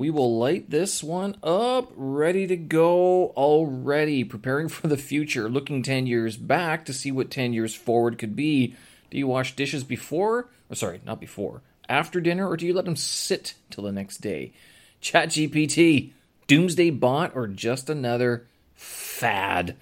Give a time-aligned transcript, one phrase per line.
[0.00, 5.82] we will light this one up, ready to go already, preparing for the future, looking
[5.82, 8.74] 10 years back to see what 10 years forward could be.
[9.10, 12.86] Do you wash dishes before, or sorry, not before, after dinner, or do you let
[12.86, 14.54] them sit till the next day?
[15.02, 16.12] ChatGPT,
[16.46, 19.76] doomsday bot, or just another fad?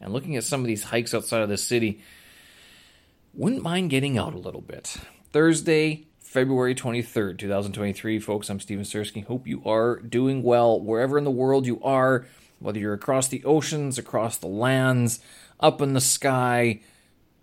[0.00, 2.00] And looking at some of these hikes outside of the city,
[3.32, 4.98] wouldn't mind getting out a little bit.
[5.32, 6.04] Thursday,
[6.34, 8.18] February 23rd, 2023.
[8.18, 9.24] Folks, I'm Steven Sersky.
[9.24, 12.26] Hope you are doing well wherever in the world you are,
[12.58, 15.20] whether you're across the oceans, across the lands,
[15.60, 16.80] up in the sky.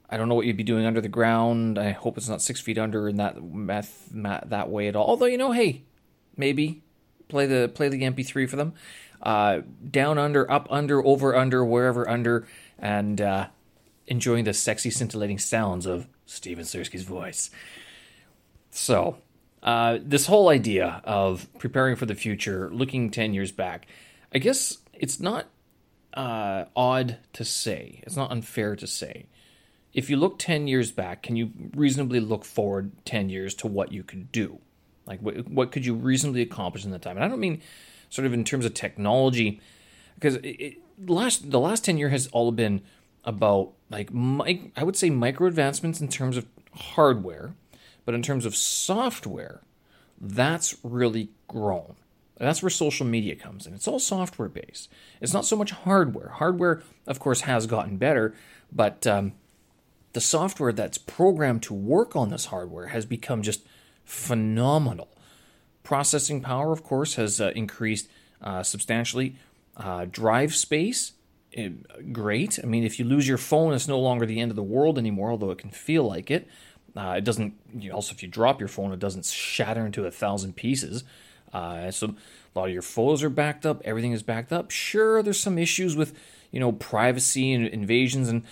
[0.09, 1.79] I don't know what you'd be doing under the ground.
[1.79, 5.07] I hope it's not six feet under in that math, that way at all.
[5.07, 5.83] Although you know, hey,
[6.35, 6.83] maybe
[7.29, 8.73] play the play the MP3 for them.
[9.21, 12.45] Uh, down under, up under, over under, wherever under,
[12.77, 13.47] and uh,
[14.07, 17.51] enjoying the sexy scintillating sounds of Steven Sersky's voice.
[18.71, 19.17] So,
[19.61, 23.85] uh, this whole idea of preparing for the future, looking 10 years back,
[24.33, 25.47] I guess it's not
[26.13, 29.27] uh, odd to say, it's not unfair to say.
[29.93, 33.91] If you look 10 years back, can you reasonably look forward 10 years to what
[33.91, 34.59] you could do?
[35.05, 37.17] Like, what, what could you reasonably accomplish in that time?
[37.17, 37.61] And I don't mean
[38.09, 39.59] sort of in terms of technology,
[40.15, 42.81] because it, it, last the last 10 years has all been
[43.23, 44.09] about like
[44.75, 47.53] I would say micro advancements in terms of hardware
[48.11, 49.61] but in terms of software,
[50.19, 51.95] that's really grown.
[52.37, 53.73] that's where social media comes in.
[53.73, 54.89] It's all software based.
[55.21, 56.27] It's not so much hardware.
[56.27, 58.35] Hardware, of course, has gotten better,
[58.69, 59.31] but um,
[60.11, 63.65] the software that's programmed to work on this hardware has become just
[64.03, 65.07] phenomenal.
[65.83, 68.09] Processing power, of course, has uh, increased
[68.41, 69.37] uh, substantially.
[69.77, 71.13] Uh, drive space,
[71.53, 71.69] eh,
[72.11, 72.59] great.
[72.61, 74.97] I mean, if you lose your phone, it's no longer the end of the world
[74.97, 76.45] anymore, although it can feel like it.
[76.95, 77.53] Uh, it doesn't.
[77.73, 81.03] You also, if you drop your phone, it doesn't shatter into a thousand pieces.
[81.53, 82.15] Uh, so
[82.55, 83.81] a lot of your photos are backed up.
[83.83, 84.71] Everything is backed up.
[84.71, 86.17] Sure, there's some issues with
[86.51, 88.43] you know privacy and invasions, and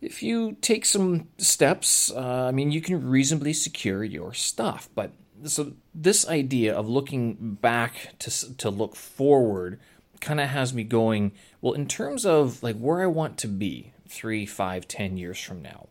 [0.00, 4.88] if you take some steps, uh, I mean, you can reasonably secure your stuff.
[4.94, 5.12] But
[5.44, 9.80] so this idea of looking back to to look forward
[10.20, 11.32] kind of has me going.
[11.60, 15.62] Well, in terms of like where I want to be three, five, ten years from
[15.62, 15.88] now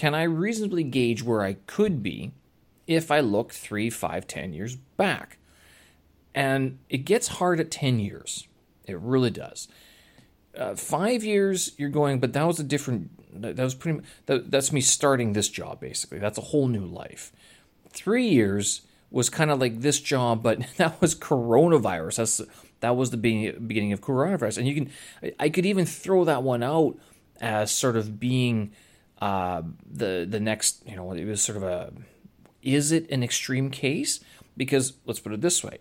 [0.00, 2.32] can I reasonably gauge where I could be
[2.86, 5.36] if I look three, five, ten years back?
[6.34, 8.48] And it gets hard at 10 years.
[8.86, 9.68] It really does.
[10.56, 13.10] Uh, five years, you're going, but that was a different,
[13.42, 16.18] that was pretty, that, that's me starting this job, basically.
[16.18, 17.30] That's a whole new life.
[17.90, 18.80] Three years
[19.10, 22.16] was kind of like this job, but that was coronavirus.
[22.16, 22.40] That's,
[22.80, 24.56] that was the beginning of coronavirus.
[24.56, 26.98] And you can, I could even throw that one out
[27.38, 28.72] as sort of being,
[29.20, 31.92] uh, the the next, you know, it was sort of a
[32.62, 34.20] is it an extreme case?
[34.56, 35.78] Because let's put it this way: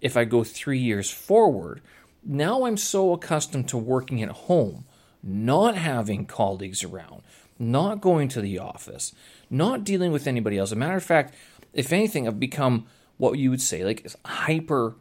[0.00, 1.80] if I go three years forward,
[2.24, 4.84] now I'm so accustomed to working at home,
[5.22, 7.22] not having colleagues around,
[7.58, 9.14] not going to the office,
[9.50, 10.68] not dealing with anybody else.
[10.68, 11.34] As a matter of fact,
[11.72, 12.86] if anything, I've become
[13.16, 14.96] what you would say like hyper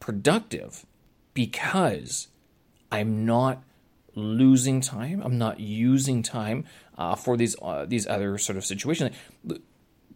[0.00, 0.84] productive
[1.34, 2.28] because
[2.90, 3.62] I'm not
[4.14, 5.22] losing time.
[5.24, 6.64] I'm not using time
[7.00, 9.16] uh, for these uh, these other sort of situations.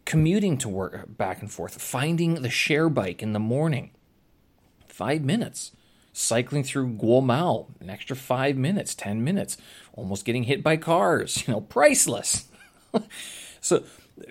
[0.05, 3.91] Commuting to work back and forth, finding the share bike in the morning,
[4.87, 5.73] five minutes.
[6.17, 9.57] Cycling through Guomao, an extra five minutes, ten minutes.
[9.95, 12.47] Almost getting hit by cars, you know, priceless.
[13.61, 13.83] so,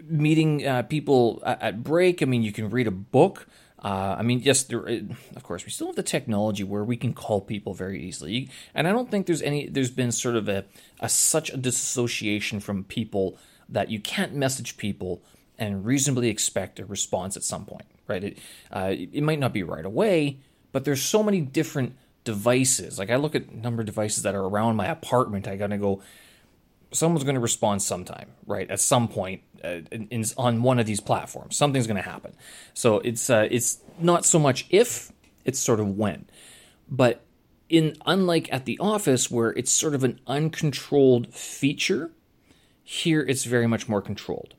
[0.03, 2.21] meeting uh, people at, at break.
[2.21, 3.47] I mean, you can read a book.
[3.83, 4.87] Uh, I mean, yes, there,
[5.35, 8.87] of course, we still have the technology where we can call people very easily, and
[8.87, 9.67] I don't think there's any.
[9.67, 10.63] There's been sort of a,
[11.01, 15.21] a such a disassociation from people that you can't message people
[15.59, 18.23] and reasonably expect a response at some point, right?
[18.23, 18.37] It,
[18.71, 20.37] uh, it might not be right away,
[20.71, 22.97] but there's so many different devices.
[22.97, 26.01] Like I look at number of devices that are around my apartment, I gotta go.
[26.91, 28.69] Someone's going to respond sometime, right?
[28.69, 31.55] At some point, in, in, on one of these platforms.
[31.55, 32.35] Something's going to happen.
[32.73, 35.11] So it's uh, it's not so much if,
[35.45, 36.25] it's sort of when.
[36.89, 37.21] But
[37.69, 42.11] in unlike at the office where it's sort of an uncontrolled feature,
[42.83, 44.55] here it's very much more controlled.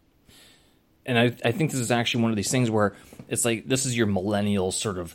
[1.07, 2.97] And I, I think this is actually one of these things where
[3.29, 5.15] it's like this is your millennial sort of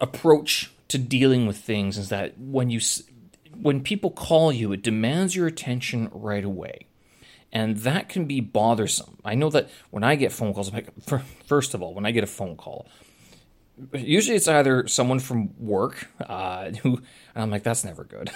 [0.00, 2.80] approach to dealing with things is that when you
[3.60, 6.87] when people call you, it demands your attention right away
[7.52, 9.18] and that can be bothersome.
[9.24, 10.88] I know that when I get phone calls, I'm like,
[11.46, 12.86] first of all, when I get a phone call,
[13.92, 17.00] usually it's either someone from work uh, who,
[17.34, 18.30] I'm like, that's never good.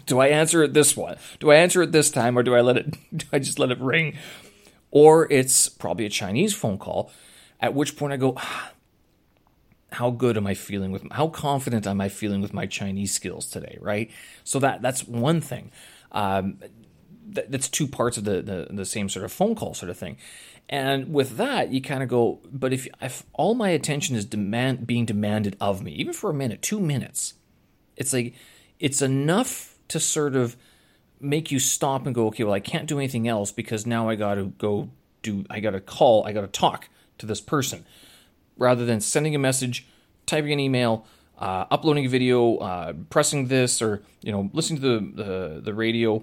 [0.06, 1.16] do I answer it this one?
[1.38, 2.96] Do I answer it this time, or do I let it?
[3.16, 4.16] Do I just let it ring?
[4.90, 7.12] Or it's probably a Chinese phone call,
[7.60, 8.72] at which point I go, ah,
[9.92, 13.46] how good am I feeling with how confident am I feeling with my Chinese skills
[13.46, 14.10] today, right?
[14.44, 15.70] So that that's one thing.
[16.12, 16.58] Um,
[17.32, 20.16] that's two parts of the, the, the same sort of phone call sort of thing.
[20.68, 24.86] And with that, you kind of go, but if if all my attention is demand
[24.86, 27.34] being demanded of me, even for a minute, two minutes,
[27.96, 28.34] it's like
[28.78, 30.56] it's enough to sort of
[31.20, 34.14] make you stop and go, okay, well, I can't do anything else because now I
[34.14, 34.90] got to go
[35.22, 36.88] do, I got to call, I got to talk
[37.18, 37.84] to this person,
[38.56, 39.86] rather than sending a message,
[40.24, 41.04] typing an email,
[41.38, 45.74] uh, uploading a video, uh, pressing this, or you know, listening to the the, the
[45.74, 46.22] radio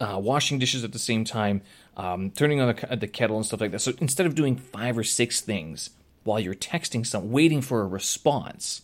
[0.00, 1.62] uh, washing dishes at the same time,
[1.96, 3.80] um, turning on the, the, kettle and stuff like that.
[3.80, 5.90] So instead of doing five or six things
[6.24, 8.82] while you're texting someone, waiting for a response,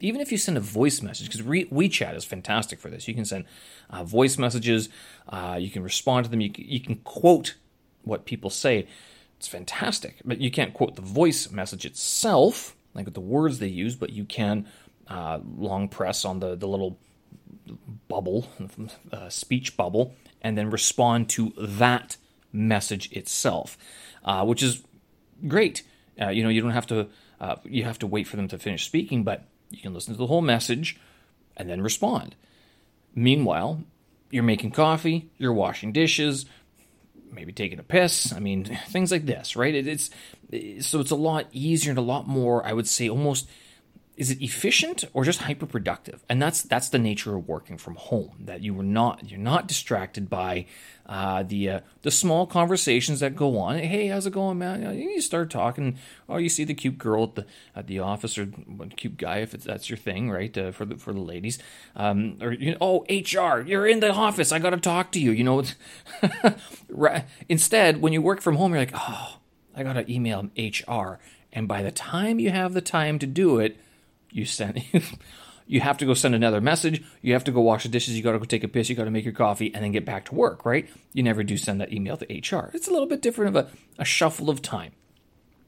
[0.00, 3.06] even if you send a voice message, because Re- WeChat is fantastic for this.
[3.08, 3.44] You can send
[3.90, 4.88] uh, voice messages,
[5.28, 7.54] uh, you can respond to them, you, you can quote
[8.02, 8.86] what people say.
[9.38, 13.94] It's fantastic, but you can't quote the voice message itself, like the words they use,
[13.94, 14.66] but you can
[15.08, 16.98] uh, long press on the, the little
[18.08, 18.48] bubble,
[19.12, 22.16] uh, speech bubble, and then respond to that
[22.52, 23.76] message itself,
[24.24, 24.82] uh, which is
[25.46, 25.82] great.
[26.20, 27.08] Uh, you know, you don't have to
[27.40, 30.18] uh, you have to wait for them to finish speaking, but you can listen to
[30.18, 30.98] the whole message
[31.56, 32.34] and then respond.
[33.14, 33.82] Meanwhile,
[34.30, 36.46] you're making coffee, you're washing dishes,
[37.30, 38.32] maybe taking a piss.
[38.32, 39.74] I mean, things like this, right?
[39.74, 40.10] It, it's
[40.86, 42.64] so it's a lot easier and a lot more.
[42.64, 43.48] I would say almost
[44.16, 46.20] is it efficient or just hyperproductive?
[46.28, 49.66] and that's that's the nature of working from home that you are not you're not
[49.66, 50.66] distracted by
[51.06, 53.78] uh, the uh, the small conversations that go on.
[53.78, 54.98] Hey how's it going man?
[54.98, 55.98] You start talking.
[56.28, 58.46] Oh you see the cute girl at the at the office or
[58.96, 61.58] cute guy if that's your thing right uh, for the for the ladies.
[61.94, 64.52] Um, or you know, oh HR you're in the office.
[64.52, 65.62] I got to talk to you you know?
[67.48, 69.38] Instead when you work from home you're like oh
[69.74, 71.18] I got to email HR
[71.52, 73.76] and by the time you have the time to do it
[74.36, 74.84] you send
[75.66, 77.02] you have to go send another message.
[77.22, 78.16] You have to go wash the dishes.
[78.16, 78.88] You got to go take a piss.
[78.88, 80.88] You got to make your coffee and then get back to work right?
[81.12, 83.70] You never do send that email to hr it's a little bit different of a,
[83.98, 84.92] a shuffle of time.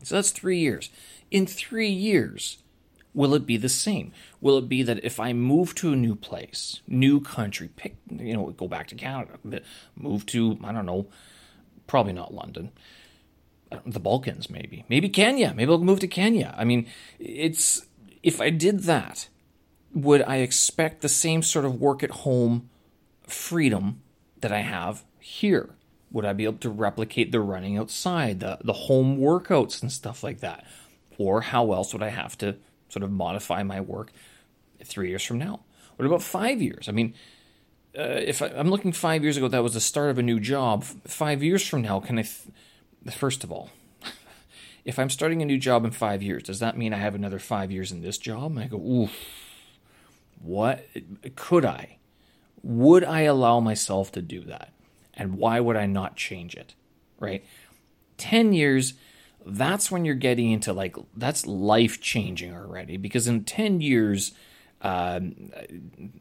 [0.03, 0.91] So that's three years.
[1.31, 2.59] In three years
[3.15, 4.13] will it be the same?
[4.41, 8.35] Will it be that if i move to a new place new country pick you
[8.35, 9.39] know go back to canada
[9.97, 11.07] move to i don't know
[11.87, 12.71] probably not london.
[13.85, 14.85] The balkans maybe.
[14.89, 15.53] Maybe kenya.
[15.55, 16.55] Maybe i'll move to kenya.
[16.57, 16.87] I mean
[17.19, 17.85] it's
[18.29, 19.29] if I did that,
[19.95, 22.69] would I expect the same sort of work at home
[23.27, 24.03] freedom
[24.41, 25.71] that I have here?
[26.11, 30.23] Would I be able to replicate the running outside, the, the home workouts and stuff
[30.23, 30.67] like that?
[31.17, 32.57] Or how else would I have to
[32.91, 34.13] sort of modify my work
[34.85, 35.61] three years from now?
[35.97, 36.87] What about five years?
[36.87, 37.15] I mean,
[37.99, 40.39] uh, if I, am looking five years ago, that was the start of a new
[40.39, 40.85] job.
[40.85, 43.71] Five years from now, can I, th- first of all,
[44.85, 47.39] if I'm starting a new job in five years, does that mean I have another
[47.39, 48.53] five years in this job?
[48.53, 49.13] And I go, oof,
[50.41, 50.87] what
[51.37, 51.99] could I?
[52.63, 54.73] Would I allow myself to do that?
[55.15, 56.75] And why would I not change it?
[57.19, 57.45] Right?
[58.19, 58.95] 10 years,
[59.45, 62.97] that's when you're getting into like, that's life changing already.
[62.97, 64.33] Because in 10 years,
[64.83, 65.51] um,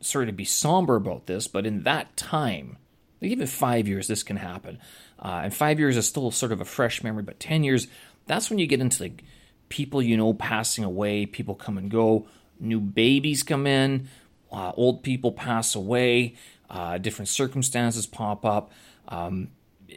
[0.02, 2.78] sorry to be somber about this, but in that time,
[3.22, 4.80] even five years, this can happen.
[5.20, 7.88] Uh, and five years is still sort of a fresh memory, but 10 years,
[8.28, 9.24] that's when you get into like
[9.70, 12.28] people you know passing away, people come and go,
[12.60, 14.08] new babies come in,
[14.52, 16.36] uh, old people pass away,
[16.70, 18.72] uh, different circumstances pop up.
[19.08, 19.50] Um,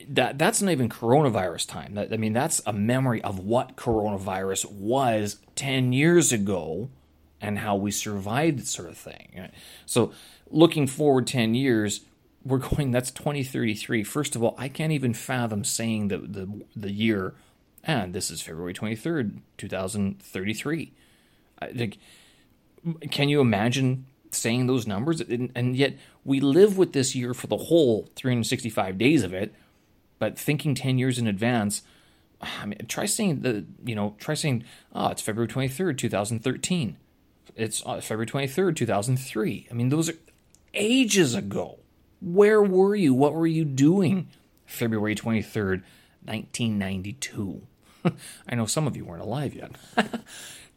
[0.08, 1.94] that that's not even coronavirus time.
[1.94, 6.90] That, I mean, that's a memory of what coronavirus was ten years ago,
[7.40, 9.50] and how we survived, sort of thing.
[9.86, 10.12] So,
[10.48, 12.02] looking forward ten years,
[12.44, 12.92] we're going.
[12.92, 14.04] That's twenty thirty three.
[14.04, 17.34] First of all, I can't even fathom saying the the the year
[17.98, 20.92] and this is February 23rd, 2033.
[21.74, 21.98] Like,
[23.10, 25.20] can you imagine saying those numbers?
[25.20, 29.54] And, and yet we live with this year for the whole 365 days of it,
[30.18, 31.82] but thinking 10 years in advance.
[32.40, 36.96] I mean, try saying the, you know, try saying, oh, it's February 23rd, 2013.
[37.56, 39.68] It's uh, February 23rd, 2003.
[39.70, 40.14] I mean, those are
[40.72, 41.78] ages ago.
[42.20, 43.12] Where were you?
[43.14, 44.28] What were you doing
[44.66, 45.82] February 23rd,
[46.24, 47.62] 1992?
[48.48, 49.72] I know some of you weren't alive yet.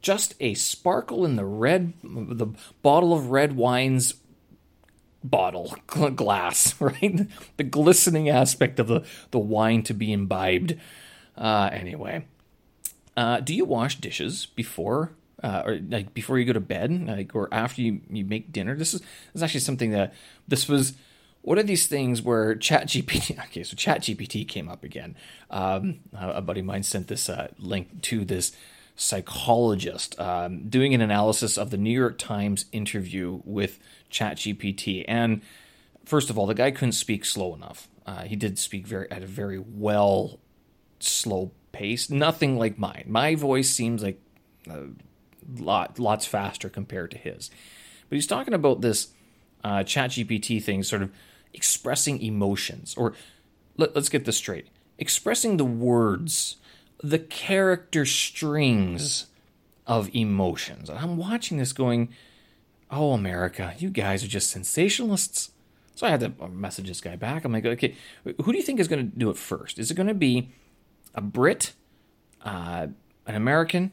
[0.02, 2.48] Just a sparkle in the red, the
[2.82, 4.16] bottle of red wine's
[5.24, 7.28] bottle glass, right?
[7.58, 10.76] The glistening aspect of the, the wine to be imbibed.
[11.38, 12.26] Uh, anyway,
[13.16, 15.12] uh, do you wash dishes before
[15.42, 18.76] uh, or like before you go to bed, like or after you, you make dinner?
[18.76, 20.14] This is this is actually something that
[20.48, 20.94] this was
[21.44, 23.38] what are these things where ChatGPT?
[23.46, 25.16] Okay, so ChatGPT came up again.
[25.52, 28.54] Um, a buddy of mine sent this uh, link to this
[28.96, 33.78] psychologist um, doing an analysis of the New York Times interview with
[34.10, 35.04] ChatGPT.
[35.08, 35.42] And
[36.06, 37.90] first of all, the guy couldn't speak slow enough.
[38.06, 40.40] Uh, he did speak very at a very well
[41.00, 43.06] slow pace, nothing like mine.
[43.08, 44.22] My voice seems like
[44.70, 44.88] a
[45.58, 47.52] lot lots faster compared to his.
[48.10, 49.10] But he's talking about this
[49.64, 51.12] uh, ChatGPT thing, sort of
[51.54, 53.14] expressing emotions, or
[53.78, 54.68] let, let's get this straight,
[54.98, 56.58] expressing the words,
[57.02, 59.28] the character strings
[59.86, 60.90] of emotions.
[60.90, 62.10] I'm watching this going,
[62.90, 65.50] oh, America, you guys are just sensationalists.
[65.96, 67.46] So I had to message this guy back.
[67.46, 69.78] I'm like, okay, who do you think is going to do it first?
[69.78, 70.50] Is it going to be
[71.14, 71.74] a Brit,
[72.44, 72.88] uh,
[73.28, 73.92] an American,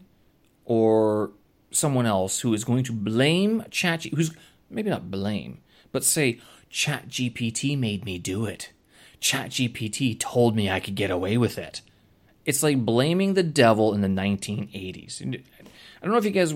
[0.65, 1.33] or
[1.71, 4.35] someone else who is going to blame Chat, who's
[4.71, 5.59] maybe not blame,
[5.93, 8.71] but say, ChatGPT made me do it.
[9.21, 11.83] ChatGPT told me I could get away with it.
[12.47, 15.23] It's like blaming the devil in the 1980s.
[15.23, 16.55] I don't know if you guys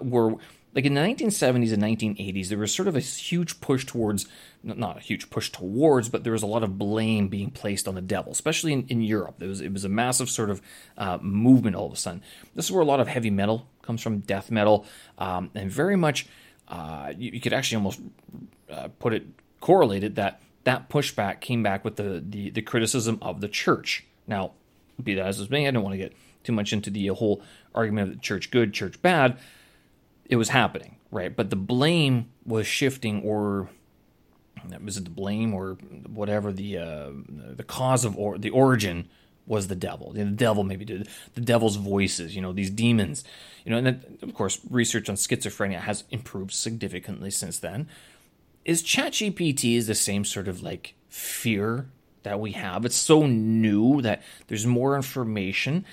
[0.00, 0.36] were
[0.74, 4.26] like in the 1970s and 1980s, there was sort of a huge push towards,
[4.62, 7.94] not a huge push towards, but there was a lot of blame being placed on
[7.94, 9.42] the devil, especially in, in Europe.
[9.42, 10.62] It was, it was a massive sort of
[10.96, 12.22] uh, movement all of a sudden.
[12.54, 14.86] This is where a lot of heavy metal comes from, death metal,
[15.18, 16.26] um, and very much,
[16.68, 18.00] uh, you, you, could actually almost
[18.70, 19.26] uh, put it
[19.60, 24.04] correlated that that pushback came back with the, the, the criticism of the church.
[24.26, 24.52] Now,
[25.02, 26.12] be that as it may, I don't want to get
[26.44, 27.42] too much into the whole
[27.74, 29.38] argument of the church good, church bad
[30.32, 31.36] it was happening, right?
[31.36, 33.68] But the blame was shifting, or
[34.82, 35.74] was it the blame or
[36.06, 37.10] whatever the uh,
[37.54, 39.10] the cause of or the origin
[39.46, 40.12] was the devil.
[40.12, 43.24] The devil maybe did the devil's voices, you know, these demons,
[43.64, 47.88] you know, and then, of course research on schizophrenia has improved significantly since then.
[48.64, 51.88] Is ChatGPT is the same sort of like fear
[52.22, 52.84] that we have?
[52.84, 55.84] It's so new that there's more information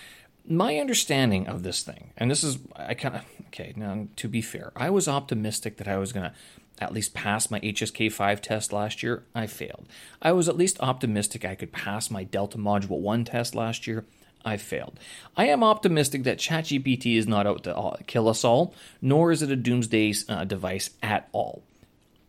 [0.50, 4.42] my understanding of this thing, and this is, I kind of, okay, now to be
[4.42, 6.34] fair, I was optimistic that I was to
[6.80, 9.24] at least pass my HSK 5 test last year.
[9.36, 9.88] I failed.
[10.22, 14.06] I was at least optimistic I could pass my Delta Module 1 test last year.
[14.46, 14.98] I failed.
[15.36, 19.52] I am optimistic that ChatGPT is not out to kill us all, nor is it
[19.52, 21.64] a doomsday uh, device at all.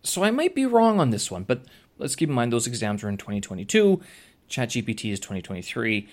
[0.03, 1.65] So I might be wrong on this one, but
[1.99, 4.01] let's keep in mind those exams are in 2022,
[4.49, 6.09] ChatGPT is 2023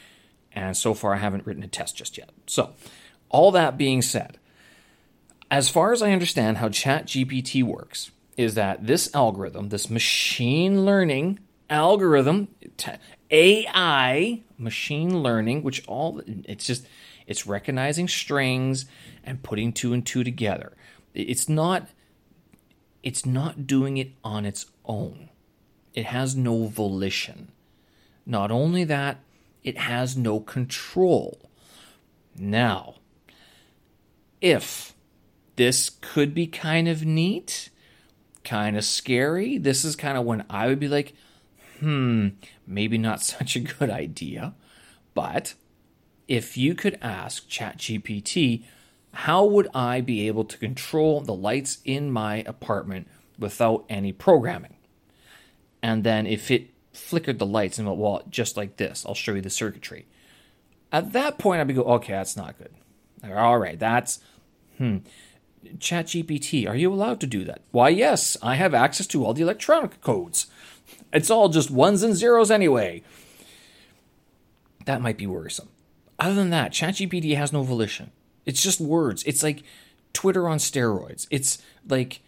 [0.58, 2.32] and so far I haven't written a test just yet.
[2.48, 2.74] So,
[3.30, 4.40] all that being said,
[5.52, 11.40] as far as I understand how ChatGPT works, is that this algorithm, this machine learning
[11.70, 12.48] algorithm,
[13.32, 16.88] AI, machine learning, which all it's just
[17.26, 18.86] it's recognizing strings
[19.24, 20.74] and putting two and two together.
[21.14, 21.90] It's not
[23.04, 25.30] it's not doing it on its own.
[25.94, 27.52] It has no volition.
[28.26, 29.20] Not only that,
[29.64, 31.50] it has no control.
[32.36, 32.96] Now,
[34.42, 34.94] if
[35.56, 37.70] this could be kind of neat,
[38.48, 41.14] kind of scary, this is kind of when I would be like,
[41.80, 42.30] hmm,
[42.66, 44.54] maybe not such a good idea.
[45.14, 45.54] But
[46.28, 48.64] if you could ask ChatGPT,
[49.14, 53.08] how would I be able to control the lights in my apartment
[53.40, 54.76] without any programming?
[55.82, 59.34] And then if it flickered the lights and went, well, just like this, I'll show
[59.34, 60.06] you the circuitry.
[60.92, 62.74] At that point, I'd be go, okay, that's not good.
[63.34, 64.20] All right, that's,
[64.78, 64.98] hmm.
[65.78, 67.62] ChatGPT, are you allowed to do that?
[67.72, 70.48] Why, yes, I have access to all the electronic codes.
[71.14, 73.04] It's all just ones and zeros anyway.
[74.86, 75.70] That might be worrisome.
[76.20, 78.12] Other than that, ChatGPT has no volition.
[78.46, 79.24] It's just words.
[79.24, 79.64] It's like
[80.14, 81.28] Twitter on steroids.
[81.30, 82.22] It's like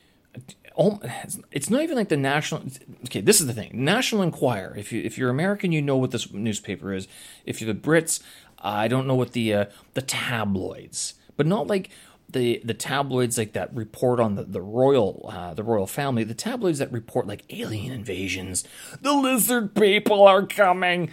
[1.51, 2.63] it's not even like the national
[3.05, 6.11] okay this is the thing national enquirer if you if you're american you know what
[6.11, 7.07] this newspaper is
[7.45, 8.21] if you're the brits
[8.59, 11.89] i don't know what the uh, the tabloids but not like
[12.31, 16.33] the the tabloids like that report on the the royal uh, the royal family the
[16.33, 18.63] tabloids that report like alien invasions
[19.01, 21.09] the lizard people are coming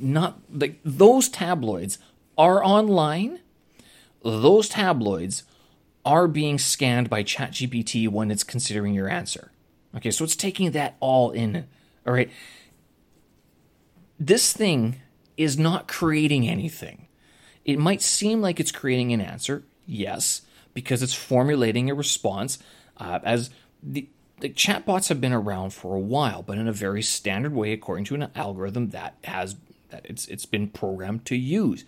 [0.00, 1.98] not like those tabloids
[2.38, 3.40] are online
[4.22, 5.44] those tabloids
[6.04, 9.50] are being scanned by ChatGPT when it's considering your answer.
[9.96, 11.66] Okay, so it's taking that all in.
[12.06, 12.30] All right.
[14.18, 15.00] This thing
[15.36, 17.08] is not creating anything.
[17.64, 20.42] It might seem like it's creating an answer, yes,
[20.74, 22.58] because it's formulating a response.
[22.98, 23.50] Uh, as
[23.82, 24.08] the,
[24.40, 28.04] the chatbots have been around for a while, but in a very standard way, according
[28.06, 29.56] to an algorithm that has
[29.90, 31.84] that it's it's been programmed to use.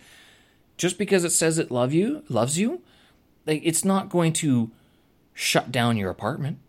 [0.77, 2.81] Just because it says it love you loves you
[3.45, 4.71] like it's not going to
[5.33, 6.59] shut down your apartment.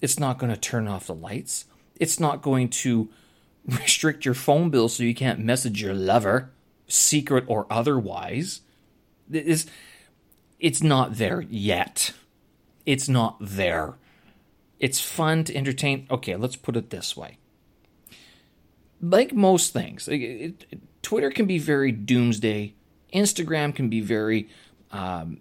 [0.00, 1.66] It's not going to turn off the lights.
[1.96, 3.08] It's not going to
[3.66, 6.50] restrict your phone bill so you can't message your lover,
[6.86, 8.62] secret or otherwise.
[9.30, 9.66] Is
[10.60, 12.12] it's not there yet.
[12.86, 13.94] It's not there.
[14.78, 16.06] It's fun to entertain.
[16.10, 17.38] Okay, let's put it this way.
[19.02, 22.74] Like most things, it, it, Twitter can be very doomsday.
[23.14, 24.48] Instagram can be very
[24.90, 25.40] um,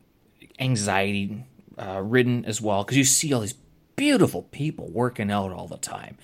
[0.60, 1.44] anxiety
[1.78, 3.56] uh, ridden as well because you see all these
[3.96, 6.18] beautiful people working out all the time.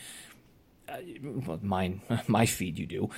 [0.88, 0.98] Uh,
[1.46, 3.10] well, mine, my feed, you do.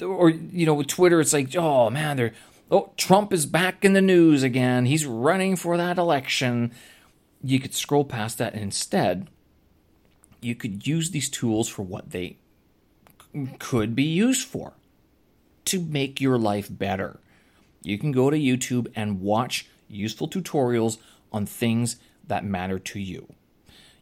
[0.06, 2.34] or you know, with Twitter, it's like, oh man, they're
[2.70, 4.86] oh Trump is back in the news again.
[4.86, 6.72] He's running for that election.
[7.42, 9.28] You could scroll past that, and instead,
[10.40, 12.38] you could use these tools for what they
[13.58, 14.74] could be used for
[15.66, 17.20] to make your life better.
[17.82, 20.98] You can go to YouTube and watch useful tutorials
[21.32, 21.96] on things
[22.26, 23.32] that matter to you.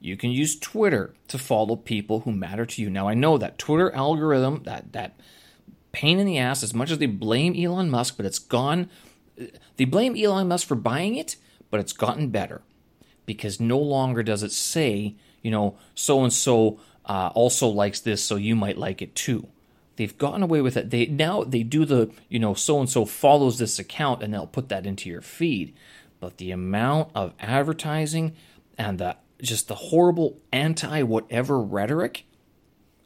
[0.01, 2.91] You can use Twitter to follow people who matter to you.
[2.91, 5.19] Now I know that Twitter algorithm, that that
[5.95, 8.91] pain in the ass, as much as they blame Elon Musk, but it's gone.
[9.77, 11.37] They blame Elon Musk for buying it,
[11.71, 12.61] but it's gotten better
[13.25, 18.37] because no longer does it say, you know, so and so also likes this, so
[18.37, 19.47] you might like it too.
[19.97, 20.91] They've gotten away with it.
[20.91, 24.47] They now they do the, you know, so and so follows this account and they'll
[24.47, 25.75] put that into your feed.
[26.19, 28.35] But the amount of advertising
[28.77, 32.25] and the just the horrible anti whatever rhetoric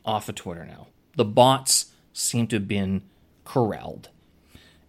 [0.04, 0.86] off of Twitter now.
[1.16, 1.87] The bots
[2.18, 3.02] seem to have been
[3.44, 4.08] corralled.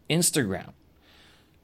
[0.10, 0.74] Instagram.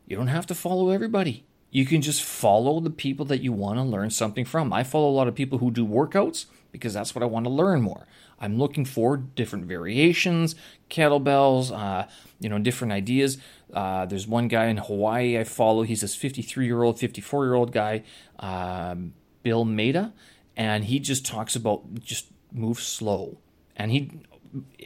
[0.05, 1.45] You don't have to follow everybody.
[1.71, 4.71] You can just follow the people that you want to learn something from.
[4.71, 7.49] I follow a lot of people who do workouts because that's what I want to
[7.49, 8.05] learn more.
[8.39, 10.55] I'm looking for different variations,
[10.89, 12.07] kettlebells, uh,
[12.39, 13.37] you know, different ideas.
[13.73, 15.83] Uh, there's one guy in Hawaii I follow.
[15.83, 18.03] He's this 53 year old, 54 year old guy.
[18.39, 20.13] Um, Bill Maida,
[20.55, 23.37] and he just talks about just move slow.
[23.75, 24.11] And he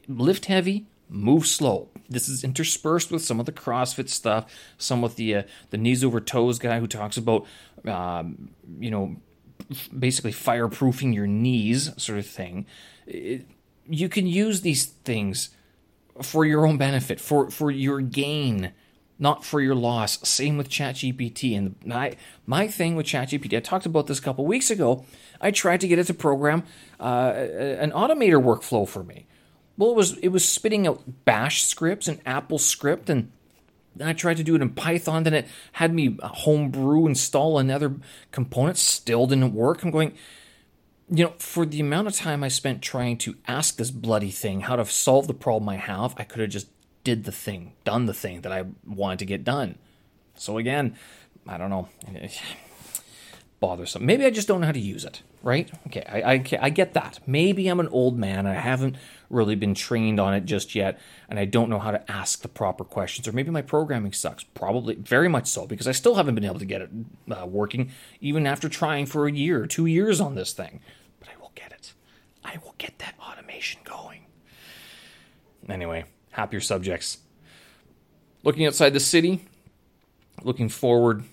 [0.08, 1.90] lift heavy, move slow.
[2.10, 6.04] This is interspersed with some of the CrossFit stuff, some with the uh, the knees
[6.04, 7.46] over toes guy who talks about
[7.86, 8.50] um,
[8.80, 9.16] you know
[9.98, 12.66] basically fireproofing your knees sort of thing.
[13.06, 13.46] It,
[13.88, 15.50] you can use these things
[16.22, 18.74] for your own benefit, for for your gain
[19.20, 20.18] not for your loss.
[20.28, 21.56] Same with ChatGPT.
[21.58, 22.16] And my,
[22.48, 25.06] my thing with ChatGPT, I talked about this a couple weeks ago.
[25.42, 26.64] I tried to get it to program
[27.00, 29.28] uh, an automator workflow for me.
[29.80, 33.32] Well, it was it was spitting out Bash scripts and Apple script, and
[33.96, 35.24] then I tried to do it in Python.
[35.24, 37.96] Then it had me homebrew install another
[38.32, 38.76] component.
[38.76, 39.82] Still didn't work.
[39.82, 40.16] I'm going,
[41.10, 44.62] you know, for the amount of time I spent trying to ask this bloody thing
[44.62, 46.68] how to solve the problem I have, I could have just
[47.06, 49.78] did the thing, done the thing that I wanted to get done.
[50.36, 50.98] So again,
[51.48, 51.88] I don't know.
[53.62, 54.06] Bothersome.
[54.06, 55.70] Maybe I just don't know how to use it, right?
[55.88, 57.20] Okay, I, I, I get that.
[57.26, 58.46] Maybe I'm an old man.
[58.46, 58.96] I haven't
[59.30, 62.48] really been trained on it just yet, and I don't know how to ask the
[62.48, 63.28] proper questions.
[63.28, 64.44] Or maybe my programming sucks.
[64.44, 66.90] Probably, very much so, because I still haven't been able to get it
[67.30, 70.82] uh, working, even after trying for a year, two years on this thing.
[71.20, 71.94] But I will get it.
[72.44, 74.26] I will get that automation going.
[75.68, 77.20] Anyway, happier subjects.
[78.44, 79.46] Looking outside the city,
[80.44, 81.24] looking forward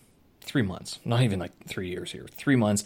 [0.41, 2.85] three months, not even like three years here, three months.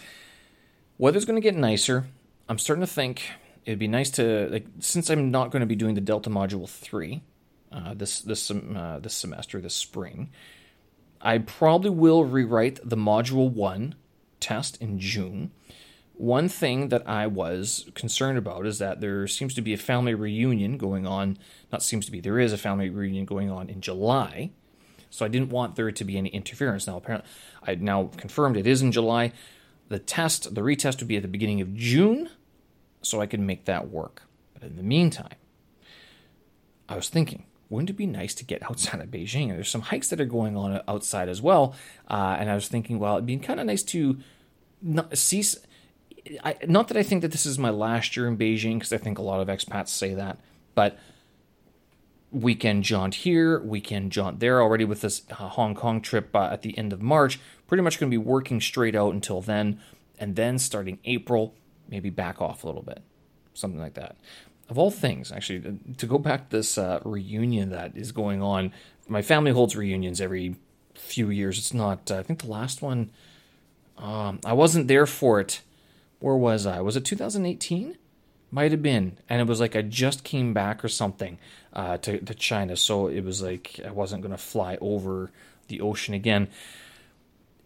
[0.98, 2.06] Weather's going to get nicer.
[2.48, 3.22] I'm starting to think
[3.70, 6.68] it'd be nice to like since I'm not going to be doing the Delta Module
[6.68, 7.22] three
[7.72, 10.30] uh, this this uh, this semester, this spring.
[11.20, 13.94] I probably will rewrite the Module one
[14.40, 15.50] test in June
[16.20, 20.12] one thing that I was concerned about is that there seems to be a family
[20.12, 21.38] reunion going on.
[21.72, 24.50] Not seems to be, there is a family reunion going on in July.
[25.08, 26.86] So I didn't want there to be any interference.
[26.86, 27.30] Now, apparently,
[27.66, 29.32] I now confirmed it is in July.
[29.88, 32.28] The test, the retest would be at the beginning of June,
[33.02, 34.22] so I could make that work.
[34.54, 35.36] But in the meantime,
[36.88, 39.48] I was thinking, wouldn't it be nice to get outside of Beijing?
[39.48, 41.74] There's some hikes that are going on outside as well.
[42.08, 44.18] Uh, and I was thinking, well, it'd be kind of nice to
[44.82, 45.42] not see
[46.44, 48.98] I, not that I think that this is my last year in Beijing, because I
[48.98, 50.38] think a lot of expats say that,
[50.74, 50.98] but
[52.30, 56.62] weekend jaunt here, weekend jaunt there already with this uh, Hong Kong trip uh, at
[56.62, 57.40] the end of March.
[57.66, 59.80] Pretty much going to be working straight out until then,
[60.18, 61.54] and then starting April,
[61.90, 63.02] maybe back off a little bit,
[63.54, 64.16] something like that.
[64.68, 68.40] Of all things, actually, uh, to go back to this uh, reunion that is going
[68.40, 68.72] on,
[69.08, 70.56] my family holds reunions every
[70.94, 71.58] few years.
[71.58, 73.10] It's not, uh, I think the last one,
[73.98, 75.62] um, I wasn't there for it
[76.20, 76.80] where was I?
[76.80, 77.96] Was it 2018?
[78.50, 79.18] Might have been.
[79.28, 81.38] And it was like I just came back or something
[81.72, 82.76] uh, to, to China.
[82.76, 85.30] So it was like I wasn't going to fly over
[85.68, 86.48] the ocean again.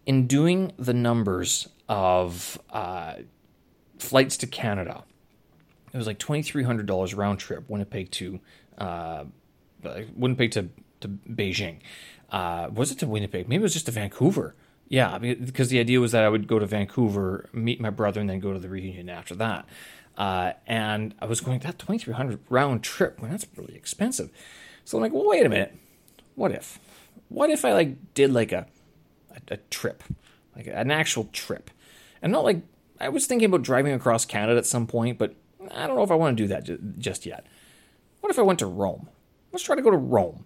[0.05, 3.15] In doing the numbers of uh,
[4.05, 5.03] flights to Canada,
[5.93, 8.39] it was like $2,300 round trip, Winnipeg to
[8.77, 9.25] uh,
[10.15, 10.69] Winnipeg to,
[11.01, 11.77] to Beijing.
[12.29, 13.47] Uh, was it to Winnipeg?
[13.47, 14.55] Maybe it was just to Vancouver.
[14.87, 18.29] Yeah, because the idea was that I would go to Vancouver, meet my brother, and
[18.29, 19.65] then go to the reunion after that.
[20.17, 23.19] Uh, and I was going that twenty three hundred round trip.
[23.19, 24.29] Well, that's really expensive.
[24.85, 25.75] So I'm like, well, wait a minute.
[26.35, 26.79] What if?
[27.29, 28.67] What if I like did like a
[29.31, 30.03] a, a trip,
[30.55, 31.71] like an actual trip,
[32.21, 32.61] and not like
[32.99, 35.35] I was thinking about driving across Canada at some point, but
[35.71, 37.45] I don't know if I want to do that just yet.
[38.21, 39.09] What if I went to Rome?
[39.51, 40.45] Let's try to go to Rome.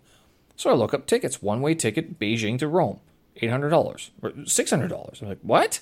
[0.56, 3.00] So I look up tickets, one way ticket, Beijing to Rome,
[3.42, 5.22] $800 or $600.
[5.22, 5.80] I'm like, what?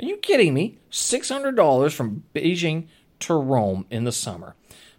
[0.00, 0.78] Are you kidding me?
[0.90, 2.88] $600 from Beijing
[3.20, 4.56] to Rome in the summer.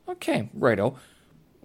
[0.07, 0.97] Okay, righto.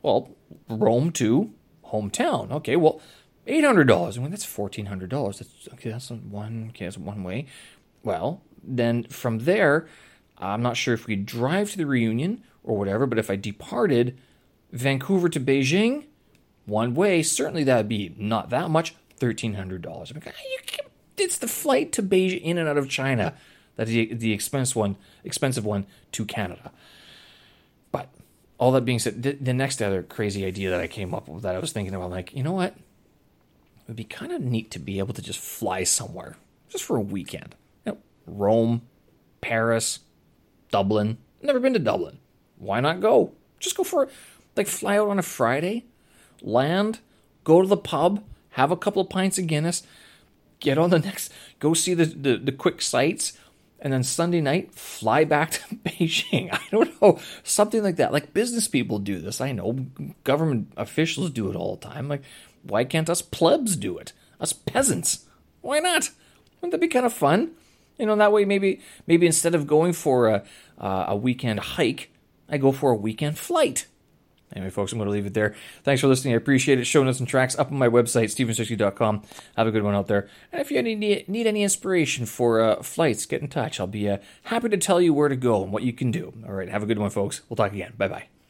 [0.02, 0.30] Well,
[0.68, 1.52] Rome to
[1.86, 2.50] hometown.
[2.50, 3.00] Okay, well,
[3.46, 4.18] $800.
[4.18, 5.38] I mean, that's $1,400.
[5.38, 7.46] That's, okay, that's one, okay, that's one way.
[8.02, 9.86] Well, then from there,
[10.38, 14.18] I'm not sure if we drive to the reunion or whatever, but if I departed
[14.72, 16.04] Vancouver to Beijing,
[16.66, 19.84] one way, certainly that would be not that much, $1,300.
[19.86, 20.80] I'm like,
[21.16, 23.34] it's the flight to Beijing in and out of China
[23.76, 26.72] that is the, the expensive one, expensive one to Canada.
[27.90, 28.08] But
[28.58, 31.42] all that being said, the, the next other crazy idea that I came up with
[31.42, 32.74] that I was thinking about, like, you know what?
[32.74, 36.36] It would be kind of neat to be able to just fly somewhere
[36.68, 37.54] just for a weekend.
[38.26, 38.82] Rome,
[39.40, 40.00] Paris,
[40.70, 41.18] Dublin.
[41.40, 42.18] Never been to Dublin.
[42.56, 43.32] Why not go?
[43.58, 44.08] Just go for
[44.56, 45.86] like fly out on a Friday,
[46.40, 47.00] land,
[47.44, 49.82] go to the pub, have a couple of pints of Guinness,
[50.60, 53.32] get on the next, go see the, the, the quick sights,
[53.80, 56.52] and then Sunday night fly back to Beijing.
[56.52, 58.12] I don't know, something like that.
[58.12, 59.40] Like business people do this.
[59.40, 59.86] I know
[60.24, 62.08] government officials do it all the time.
[62.08, 62.22] Like,
[62.62, 64.12] why can't us plebs do it?
[64.40, 65.26] Us peasants?
[65.62, 66.10] Why not?
[66.60, 67.52] Wouldn't that be kind of fun?
[68.02, 70.42] You know, that way maybe maybe instead of going for a
[70.76, 72.10] uh, a weekend hike,
[72.48, 73.86] I go for a weekend flight.
[74.56, 75.54] Anyway, folks, I'm going to leave it there.
[75.84, 76.34] Thanks for listening.
[76.34, 76.84] I appreciate it.
[76.84, 78.56] Show notes and tracks up on my website, stephen
[79.56, 80.28] Have a good one out there.
[80.50, 83.78] And if you need, need any inspiration for uh, flights, get in touch.
[83.78, 86.34] I'll be uh, happy to tell you where to go and what you can do.
[86.44, 87.42] All right, have a good one, folks.
[87.48, 87.94] We'll talk again.
[87.96, 88.41] Bye bye.